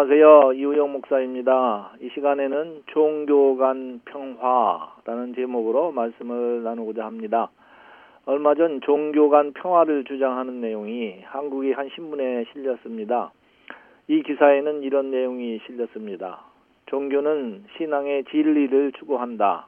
안녕하세요. 0.00 0.52
이우영 0.52 0.92
목사입니다. 0.92 1.90
이 2.00 2.08
시간에는 2.14 2.84
종교 2.86 3.56
간 3.56 4.00
평화라는 4.04 5.34
제목으로 5.34 5.90
말씀을 5.90 6.62
나누고자 6.62 7.04
합니다. 7.04 7.50
얼마 8.24 8.54
전 8.54 8.80
종교 8.82 9.28
간 9.28 9.52
평화를 9.54 10.04
주장하는 10.04 10.60
내용이 10.60 11.22
한국의 11.24 11.72
한 11.72 11.88
신문에 11.88 12.44
실렸습니다. 12.52 13.32
이 14.06 14.22
기사에는 14.22 14.84
이런 14.84 15.10
내용이 15.10 15.58
실렸습니다. 15.66 16.44
종교는 16.86 17.64
신앙의 17.76 18.22
진리를 18.30 18.92
추구한다. 19.00 19.66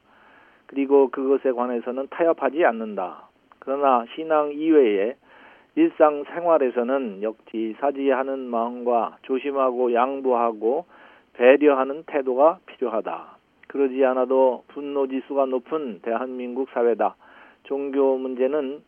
그리고 0.67 1.09
그것에 1.09 1.51
관해서는 1.51 2.07
타협하지 2.09 2.65
않는다. 2.65 3.29
그러나 3.59 4.05
신앙 4.15 4.53
이외에 4.53 5.17
일상 5.77 6.25
생활에서는 6.25 7.23
역지사지하는 7.23 8.39
마음과 8.41 9.19
조심하고 9.23 9.95
양보하고 9.95 10.87
배려하는 11.35 12.05
태도가 12.07 12.59
필요하다. 12.67 13.39
그러지 13.69 14.05
않아도 14.05 14.65
분노 14.69 15.07
지수가 15.07 15.47
높은 15.47 16.01
대한민국 16.03 16.69
사회다. 16.71 17.15
종교 17.65 18.19
문제는 18.19 18.83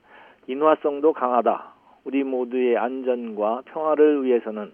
인화성도 0.48 1.12
강하다. 1.12 1.72
우리 2.04 2.24
모두의 2.24 2.76
안전과 2.76 3.62
평화를 3.66 4.24
위해서는 4.24 4.72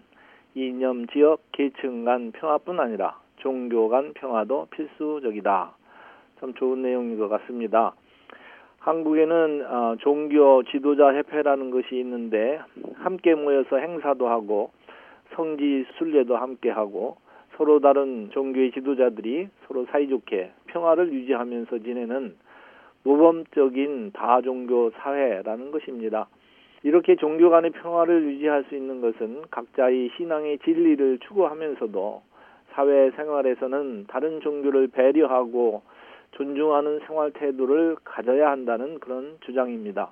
이념, 0.55 1.05
지역, 1.07 1.41
계층 1.51 2.05
간 2.05 2.31
평화뿐 2.31 2.79
아니라 2.79 3.19
종교 3.37 3.87
간 3.87 4.13
평화도 4.13 4.69
필수적이다. 4.71 5.73
참 6.39 6.53
좋은 6.55 6.81
내용인 6.81 7.19
것 7.19 7.29
같습니다. 7.29 7.93
한국에는 8.79 9.65
어, 9.67 9.95
종교 9.99 10.63
지도자 10.63 11.13
협회라는 11.13 11.69
것이 11.71 11.99
있는데 11.99 12.59
함께 12.95 13.35
모여서 13.35 13.77
행사도 13.77 14.27
하고 14.27 14.71
성지 15.35 15.85
순례도 15.97 16.37
함께 16.37 16.69
하고 16.69 17.17
서로 17.55 17.79
다른 17.79 18.29
종교의 18.31 18.71
지도자들이 18.71 19.49
서로 19.67 19.85
사이좋게 19.91 20.51
평화를 20.67 21.11
유지하면서 21.11 21.79
지내는 21.79 22.35
모범적인 23.03 24.11
다종교 24.13 24.91
사회라는 24.91 25.71
것입니다. 25.71 26.27
이렇게 26.83 27.17
종교 27.17 27.49
간의 27.49 27.71
평화를 27.71 28.23
유지할 28.23 28.63
수 28.69 28.75
있는 28.75 29.01
것은 29.01 29.41
각자의 29.51 30.11
신앙의 30.15 30.59
진리를 30.59 31.19
추구하면서도 31.19 32.21
사회 32.71 33.11
생활에서는 33.11 34.05
다른 34.07 34.39
종교를 34.39 34.87
배려하고 34.87 35.81
존중하는 36.31 36.99
생활 37.05 37.31
태도를 37.31 37.97
가져야 38.03 38.51
한다는 38.51 38.99
그런 38.99 39.37
주장입니다. 39.41 40.09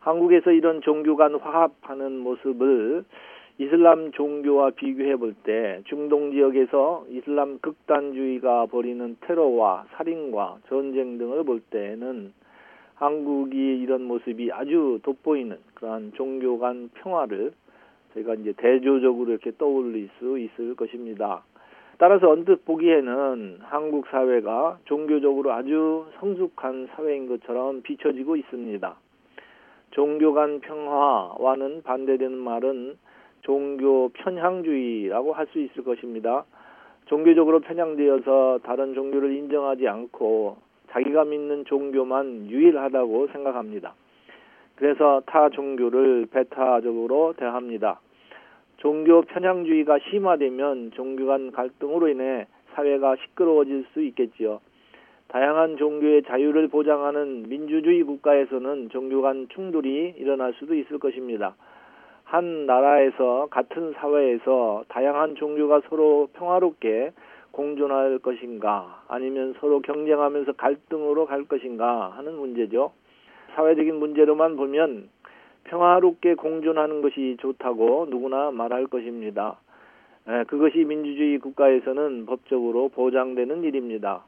한국에서 0.00 0.50
이런 0.52 0.80
종교 0.80 1.16
간 1.16 1.34
화합하는 1.34 2.18
모습을 2.18 3.04
이슬람 3.58 4.10
종교와 4.12 4.70
비교해 4.70 5.16
볼 5.16 5.34
때 5.44 5.82
중동 5.84 6.32
지역에서 6.32 7.04
이슬람 7.10 7.58
극단주의가 7.58 8.66
벌이는 8.66 9.18
테러와 9.20 9.84
살인과 9.92 10.60
전쟁 10.68 11.18
등을 11.18 11.44
볼 11.44 11.60
때는 11.60 12.32
한국이 12.94 13.56
이런 13.56 14.04
모습이 14.04 14.50
아주 14.52 15.00
돋보이는 15.02 15.58
그러한 15.74 16.12
종교 16.14 16.58
간 16.58 16.90
평화를 16.94 17.52
저희가 18.14 18.34
이제 18.34 18.52
대조적으로 18.56 19.30
이렇게 19.30 19.52
떠올릴 19.56 20.08
수 20.18 20.38
있을 20.38 20.74
것입니다. 20.74 21.42
따라서 22.00 22.30
언뜻 22.30 22.64
보기에는 22.64 23.58
한국 23.60 24.06
사회가 24.06 24.78
종교적으로 24.86 25.52
아주 25.52 26.06
성숙한 26.18 26.88
사회인 26.94 27.28
것처럼 27.28 27.82
비춰지고 27.82 28.36
있습니다. 28.36 28.96
종교 29.90 30.32
간 30.32 30.60
평화와는 30.60 31.82
반대되는 31.82 32.38
말은 32.38 32.96
종교 33.42 34.08
편향주의라고 34.14 35.34
할 35.34 35.46
수 35.48 35.58
있을 35.58 35.84
것입니다. 35.84 36.46
종교적으로 37.04 37.60
편향되어서 37.60 38.60
다른 38.62 38.94
종교를 38.94 39.32
인정하지 39.32 39.86
않고 39.86 40.56
자기가 40.92 41.26
믿는 41.26 41.66
종교만 41.66 42.48
유일하다고 42.48 43.26
생각합니다. 43.26 43.92
그래서 44.76 45.20
타 45.26 45.50
종교를 45.50 46.28
배타적으로 46.30 47.34
대합니다. 47.36 48.00
종교 48.80 49.20
편향주의가 49.22 49.98
심화되면 50.10 50.92
종교 50.92 51.26
간 51.26 51.52
갈등으로 51.52 52.08
인해 52.08 52.46
사회가 52.72 53.16
시끄러워질 53.16 53.84
수 53.92 54.02
있겠지요. 54.02 54.60
다양한 55.28 55.76
종교의 55.76 56.22
자유를 56.22 56.68
보장하는 56.68 57.44
민주주의 57.48 58.02
국가에서는 58.02 58.88
종교 58.88 59.20
간 59.20 59.48
충돌이 59.50 60.14
일어날 60.16 60.54
수도 60.54 60.74
있을 60.74 60.98
것입니다. 60.98 61.54
한 62.24 62.64
나라에서 62.64 63.48
같은 63.50 63.92
사회에서 63.92 64.84
다양한 64.88 65.34
종교가 65.36 65.82
서로 65.88 66.28
평화롭게 66.32 67.12
공존할 67.52 68.18
것인가 68.20 69.02
아니면 69.08 69.54
서로 69.60 69.80
경쟁하면서 69.80 70.52
갈등으로 70.52 71.26
갈 71.26 71.44
것인가 71.44 72.12
하는 72.16 72.34
문제죠. 72.34 72.92
사회적인 73.54 73.96
문제로만 73.96 74.56
보면 74.56 75.10
평화롭게 75.64 76.34
공존하는 76.34 77.02
것이 77.02 77.36
좋다고 77.40 78.06
누구나 78.10 78.50
말할 78.50 78.86
것입니다. 78.86 79.58
그것이 80.48 80.84
민주주의 80.84 81.38
국가에서는 81.38 82.26
법적으로 82.26 82.88
보장되는 82.88 83.62
일입니다. 83.64 84.24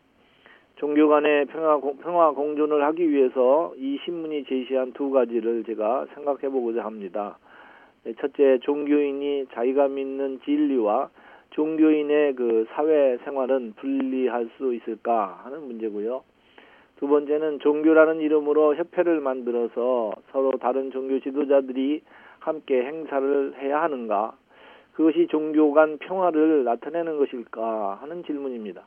종교 0.77 1.09
간의 1.09 1.47
평화, 1.47 1.79
평화 1.81 2.31
공존을 2.33 2.83
하기 2.85 3.11
위해서 3.11 3.73
이 3.77 3.99
신문이 4.05 4.45
제시한 4.45 4.93
두 4.93 5.11
가지를 5.11 5.65
제가 5.65 6.07
생각해 6.15 6.49
보고자 6.49 6.85
합니다. 6.85 7.39
첫째, 8.21 8.59
종교인이 8.63 9.47
자기가 9.53 9.89
믿는 9.89 10.41
진리와 10.45 11.11
종교인의 11.51 12.35
그 12.35 12.67
사회 12.71 13.19
생활은 13.25 13.75
분리할 13.77 14.49
수 14.57 14.75
있을까 14.75 15.41
하는 15.45 15.67
문제고요. 15.67 16.23
두 17.03 17.09
번째는 17.09 17.59
종교라는 17.59 18.21
이름으로 18.21 18.77
협회를 18.77 19.19
만들어서 19.19 20.13
서로 20.31 20.53
다른 20.61 20.93
종교 20.93 21.19
지도자들이 21.19 22.01
함께 22.39 22.85
행사를 22.85 23.55
해야 23.59 23.83
하는가? 23.83 24.37
그것이 24.93 25.27
종교 25.27 25.73
간 25.73 25.99
평화를 25.99 26.63
나타내는 26.63 27.19
것일까 27.19 27.99
하는 28.01 28.23
질문입니다. 28.23 28.83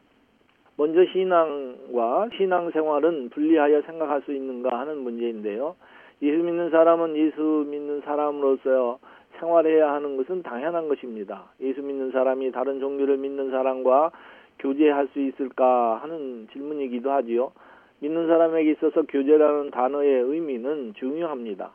먼저 0.78 1.04
신앙과 1.12 2.30
신앙 2.38 2.72
생활은 2.72 3.32
분리하여 3.32 3.82
생각할 3.82 4.22
수 4.22 4.32
있는가 4.32 4.80
하는 4.80 5.00
문제인데요. 5.00 5.76
예수 6.22 6.42
믿는 6.42 6.70
사람은 6.70 7.18
예수 7.18 7.66
믿는 7.68 8.00
사람으로서 8.06 9.00
생활해야 9.42 9.92
하는 9.92 10.16
것은 10.16 10.42
당연한 10.42 10.88
것입니다. 10.88 11.50
예수 11.60 11.82
믿는 11.82 12.12
사람이 12.12 12.54
다른 12.54 12.80
종교를 12.80 13.18
믿는 13.18 13.52
사람과 13.52 14.12
교제할 14.60 15.10
수 15.12 15.20
있을까 15.20 15.98
하는 15.98 16.48
질문이기도 16.54 17.12
하지요. 17.12 17.52
믿는 18.00 18.28
사람에게 18.28 18.72
있어서 18.72 19.04
교제라는 19.04 19.72
단어의 19.72 20.22
의미는 20.24 20.94
중요합니다. 20.96 21.72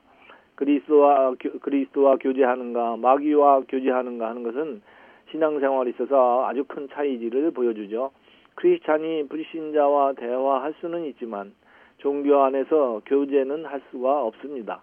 그리스도와 0.55 1.35
그리스도와 1.63 2.17
교제하는가 2.17 2.97
마귀와 2.99 3.63
교제하는가 3.69 4.29
하는 4.29 4.43
것은 4.43 4.83
신앙생활에 5.31 5.91
있어서 5.91 6.47
아주 6.47 6.65
큰 6.65 6.89
차이지를 6.91 7.53
보여주죠. 7.53 8.11
크리스찬이 8.57 9.29
불신자와 9.29 10.15
대화할 10.15 10.75
수는 10.81 11.05
있지만 11.07 11.55
종교 11.99 12.43
안에서 12.43 13.01
교제는 13.07 13.65
할 13.65 13.81
수가 13.91 14.23
없습니다. 14.25 14.83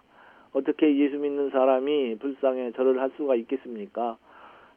어떻게 0.52 0.96
예수 0.96 1.18
믿는 1.18 1.50
사람이 1.50 2.16
불쌍해 2.18 2.72
절을 2.72 3.00
할 3.00 3.10
수가 3.16 3.36
있겠습니까? 3.36 4.16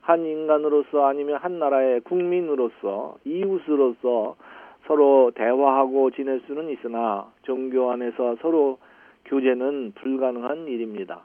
한 0.01 0.25
인간으로서 0.25 1.05
아니면 1.05 1.37
한 1.37 1.59
나라의 1.59 2.01
국민으로서 2.01 3.17
이웃으로서 3.23 4.35
서로 4.91 5.31
대화하고 5.35 6.11
지낼 6.11 6.41
수는 6.47 6.69
있으나 6.69 7.31
종교 7.43 7.91
안에서 7.91 8.35
서로 8.41 8.77
교제는 9.23 9.93
불가능한 9.95 10.67
일입니다. 10.67 11.21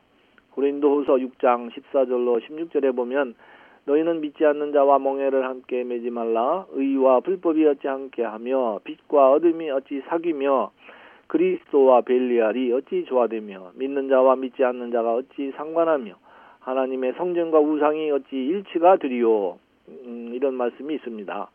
고린도후서 0.52 1.14
6장 1.14 1.72
14절로 1.72 2.40
16절에 2.46 2.94
보면 2.94 3.34
너희는 3.86 4.20
믿지 4.20 4.46
않는 4.46 4.70
자와 4.70 5.00
멍해를 5.00 5.44
함께 5.46 5.82
매지 5.82 6.10
말라 6.10 6.66
의와 6.74 7.18
불법이 7.20 7.66
어찌 7.66 7.88
함께 7.88 8.22
하며 8.22 8.78
빛과 8.84 9.32
어둠이 9.32 9.68
어찌 9.70 10.00
사귀며 10.06 10.70
그리스도와 11.26 12.02
벨리알이 12.02 12.72
어찌 12.72 13.04
조화되며 13.06 13.72
믿는 13.74 14.08
자와 14.08 14.36
믿지 14.36 14.62
않는 14.62 14.92
자가 14.92 15.14
어찌 15.14 15.50
상관하며 15.56 16.14
하나님의 16.60 17.14
성전과 17.16 17.58
우상이 17.58 18.12
어찌 18.12 18.36
일치가 18.36 18.96
되리요 18.96 19.58
음, 19.88 20.30
이런 20.34 20.54
말씀이 20.54 20.94
있습니다. 20.94 21.50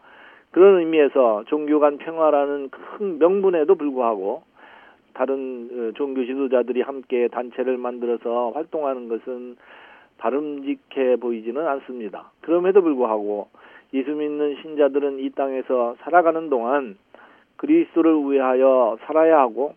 그런 0.52 0.80
의미에서 0.80 1.46
종교 1.48 1.80
간 1.80 1.98
평화라는 1.98 2.70
큰 2.70 3.20
명분에도 3.20 3.76
불구하고 3.76 4.44
다른 5.14 5.70
어, 5.72 5.92
종교 5.96 6.26
지도자들이 6.26 6.82
함께 6.82 7.28
단체를 7.30 7.78
만들어서 7.78 8.52
활동하는 8.52 9.08
것은 9.08 9.58
바람직해 10.18 11.18
보이지는 11.20 11.68
않습니다. 11.68 12.32
그럼에도 12.42 12.82
불구하고 12.82 13.50
예수 13.94 14.12
믿는 14.12 14.58
신자들은 14.62 15.20
이 15.20 15.30
땅에서 15.32 15.96
살아가는 16.02 16.50
동안 16.50 16.98
그리스도를 17.58 18.14
위하여 18.30 18.98
살아야 19.06 19.40
하고 19.40 19.76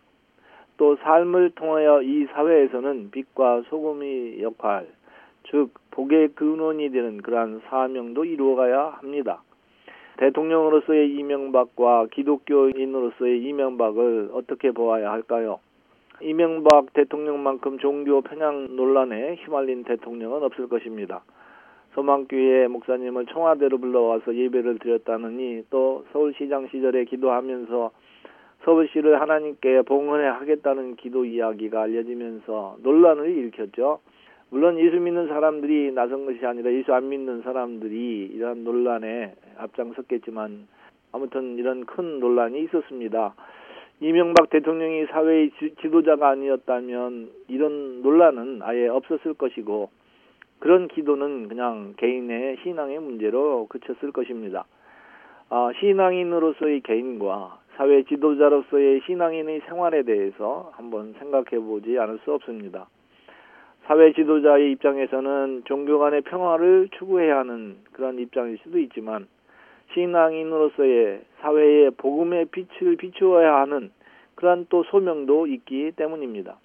또 0.76 0.96
삶을 0.96 1.52
통하여 1.54 2.02
이 2.02 2.26
사회에서는 2.26 3.10
빛과 3.10 3.62
소금의 3.68 4.42
역할, 4.42 4.86
즉 5.50 5.70
복의 5.92 6.28
근원이 6.34 6.90
되는 6.90 7.18
그러한 7.22 7.62
사명도 7.68 8.24
이루어가야 8.24 8.96
합니다. 8.98 9.42
대통령으로서의 10.18 11.10
이명박과 11.16 12.06
기독교인으로서의 12.12 13.42
이명박을 13.42 14.30
어떻게 14.32 14.70
보아야 14.70 15.10
할까요? 15.10 15.60
이명박 16.20 16.92
대통령만큼 16.92 17.78
종교 17.78 18.20
편향 18.20 18.76
논란에 18.76 19.34
휘말린 19.34 19.84
대통령은 19.84 20.42
없을 20.44 20.68
것입니다. 20.68 21.22
소망교회 21.94 22.68
목사님을 22.68 23.26
청와대로 23.26 23.78
불러와서 23.78 24.34
예배를 24.34 24.78
드렸다느니 24.78 25.64
또 25.70 26.04
서울시장 26.12 26.68
시절에 26.68 27.04
기도하면서 27.04 27.90
서울시를 28.64 29.20
하나님께 29.20 29.82
봉헌해 29.82 30.26
하겠다는 30.26 30.96
기도 30.96 31.24
이야기가 31.24 31.82
알려지면서 31.82 32.78
논란을 32.82 33.30
일으켰죠. 33.30 34.00
물론 34.54 34.78
예수 34.78 35.00
믿는 35.00 35.26
사람들이 35.26 35.90
나선 35.90 36.26
것이 36.26 36.46
아니라 36.46 36.72
예수 36.72 36.94
안 36.94 37.08
믿는 37.08 37.42
사람들이 37.42 38.30
이러한 38.34 38.62
논란에 38.62 39.34
앞장섰겠지만 39.58 40.68
아무튼 41.10 41.58
이런 41.58 41.84
큰 41.84 42.20
논란이 42.20 42.62
있었습니다. 42.62 43.34
이명박 43.98 44.50
대통령이 44.50 45.06
사회의 45.06 45.50
지도자가 45.80 46.28
아니었다면 46.28 47.30
이런 47.48 48.02
논란은 48.02 48.60
아예 48.62 48.86
없었을 48.86 49.34
것이고 49.34 49.90
그런 50.60 50.86
기도는 50.86 51.48
그냥 51.48 51.94
개인의 51.96 52.58
신앙의 52.62 53.00
문제로 53.00 53.66
그쳤을 53.66 54.12
것입니다. 54.12 54.66
아, 55.48 55.72
신앙인으로서의 55.80 56.82
개인과 56.82 57.58
사회 57.74 58.04
지도자로서의 58.04 59.00
신앙인의 59.04 59.62
생활에 59.66 60.04
대해서 60.04 60.70
한번 60.76 61.12
생각해 61.18 61.58
보지 61.58 61.98
않을 61.98 62.20
수 62.22 62.32
없습니다. 62.32 62.86
사회 63.86 64.12
지도자의 64.12 64.72
입장에서는 64.72 65.62
종교 65.66 65.98
간의 65.98 66.22
평화를 66.22 66.88
추구해야 66.98 67.38
하는 67.38 67.76
그런 67.92 68.18
입장일 68.18 68.58
수도 68.62 68.78
있지만 68.78 69.26
신앙인으로서의 69.92 71.20
사회의 71.40 71.90
복음의 71.90 72.46
빛을 72.46 72.96
비추어야 72.96 73.56
하는 73.56 73.90
그러한 74.36 74.66
또 74.70 74.84
소명도 74.84 75.46
있기 75.46 75.92
때문입니다. 75.96 76.56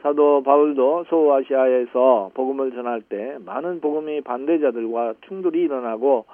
사도 0.00 0.42
바울도 0.42 1.04
소아시아에서 1.10 2.30
복음을 2.32 2.72
전할 2.72 3.02
때 3.02 3.36
많은 3.44 3.82
복음의 3.82 4.22
반대자들과 4.22 5.14
충돌이 5.26 5.60
일어나고 5.60 6.24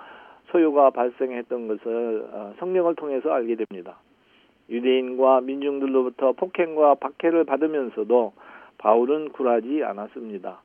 소요가 0.52 0.90
발생했던 0.90 1.66
것을 1.66 2.28
어, 2.32 2.54
성령을 2.58 2.94
통해서 2.94 3.32
알게 3.32 3.56
됩니다. 3.56 3.98
유대인과 4.70 5.40
민중들로부터 5.40 6.32
폭행과 6.32 6.94
박해를 6.94 7.44
받으면서도 7.44 8.32
바울은 8.78 9.30
굴하지 9.30 9.82
않았습니다. 9.84 10.60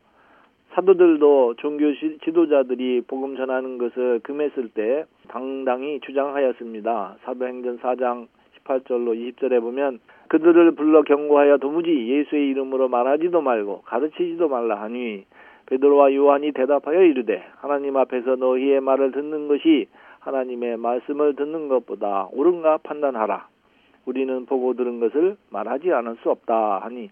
사도들도 0.73 1.55
종교 1.57 1.93
지도자들이 2.23 3.01
복음 3.07 3.35
전하는 3.35 3.77
것을 3.77 4.19
금했을 4.23 4.69
때 4.69 5.05
당당히 5.27 5.99
주장하였습니다. 5.99 7.17
사도행전 7.23 7.79
4장 7.79 8.27
18절로 8.63 9.35
20절에 9.35 9.59
보면 9.59 9.99
그들을 10.29 10.71
불러 10.75 11.03
경고하여 11.03 11.57
도무지 11.57 11.89
예수의 11.89 12.49
이름으로 12.49 12.87
말하지도 12.87 13.41
말고 13.41 13.81
가르치지도 13.81 14.47
말라 14.47 14.81
하니 14.81 15.25
베드로와 15.65 16.13
요한이 16.13 16.53
대답하여 16.53 17.03
이르되 17.03 17.43
하나님 17.57 17.97
앞에서 17.97 18.35
너희의 18.37 18.79
말을 18.79 19.11
듣는 19.11 19.47
것이 19.49 19.87
하나님의 20.19 20.77
말씀을 20.77 21.35
듣는 21.35 21.67
것보다 21.67 22.29
옳은가 22.31 22.77
판단하라. 22.77 23.47
우리는 24.05 24.45
보고 24.45 24.73
들은 24.73 24.99
것을 24.99 25.35
말하지 25.49 25.91
않을 25.91 26.17
수 26.23 26.29
없다 26.29 26.79
하니 26.79 27.09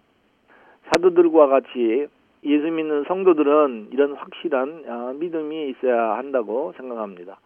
사도들과 0.92 1.48
같이 1.48 2.08
예수 2.44 2.72
믿는 2.72 3.04
성도들은 3.08 3.90
이런 3.92 4.14
확실한 4.14 4.84
아, 4.88 5.14
믿음이 5.16 5.70
있어야 5.70 6.18
한다고 6.18 6.74
생각합니다. 6.78 7.38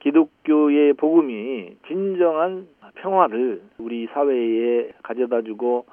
기독교의 0.00 0.94
복음이 0.94 1.76
진정한 1.86 2.68
평화를 2.96 3.62
우리 3.78 4.06
사회에 4.06 4.92
가져다 5.02 5.42
주고 5.42 5.86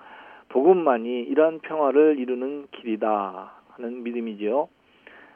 복음만이 0.50 1.24
이러한 1.24 1.60
평화를 1.60 2.18
이루는 2.20 2.68
길이다 2.72 3.52
하는 3.72 4.04
믿음이지요. 4.04 4.70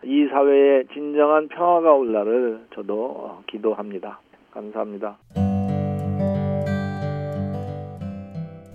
이 0.03 0.27
사회에 0.27 0.85
진정한 0.93 1.49
평화가 1.49 1.93
올 1.93 2.13
날을 2.13 2.67
저도 2.73 3.41
기도합니다. 3.47 4.19
감사합니다. 4.51 5.17